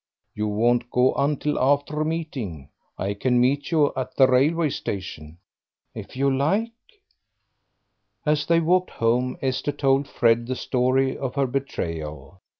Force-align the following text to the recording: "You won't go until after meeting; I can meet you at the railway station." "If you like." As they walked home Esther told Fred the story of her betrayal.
"You 0.33 0.47
won't 0.47 0.89
go 0.89 1.13
until 1.13 1.59
after 1.59 2.03
meeting; 2.03 2.69
I 2.97 3.13
can 3.13 3.39
meet 3.39 3.69
you 3.69 3.93
at 3.95 4.15
the 4.15 4.25
railway 4.27 4.71
station." 4.71 5.37
"If 5.93 6.17
you 6.17 6.35
like." 6.35 6.71
As 8.25 8.47
they 8.47 8.61
walked 8.61 8.89
home 8.89 9.37
Esther 9.43 9.71
told 9.71 10.07
Fred 10.07 10.47
the 10.47 10.55
story 10.55 11.15
of 11.15 11.35
her 11.35 11.45
betrayal. 11.45 12.41